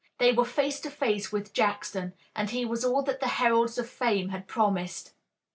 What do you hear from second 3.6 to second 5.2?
of fame had promised.